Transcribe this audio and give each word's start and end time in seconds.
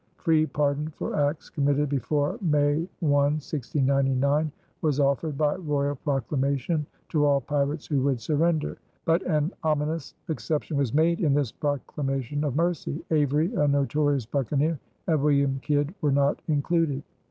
Free 0.17 0.47
pardon 0.47 0.87
for 0.87 1.15
acts 1.15 1.51
committed 1.51 1.87
before 1.87 2.39
May 2.41 2.89
1, 3.01 3.07
1699, 3.07 4.51
was 4.81 4.99
offered 4.99 5.37
by 5.37 5.53
royal 5.57 5.95
proclamation 5.95 6.87
to 7.09 7.23
all 7.23 7.39
pirates 7.39 7.85
who 7.85 8.01
would 8.01 8.19
surrender. 8.19 8.79
But 9.05 9.21
an 9.27 9.51
ominous 9.61 10.15
exception 10.27 10.75
was 10.77 10.91
made 10.91 11.19
in 11.21 11.35
this 11.35 11.51
proclamation 11.51 12.43
of 12.43 12.55
mercy: 12.55 13.05
Avery, 13.11 13.53
a 13.53 13.67
notorious 13.67 14.25
buccaneer, 14.25 14.79
and 15.05 15.21
William 15.21 15.59
Kidd 15.61 15.93
were 16.01 16.11
not 16.11 16.41
included. 16.47 17.03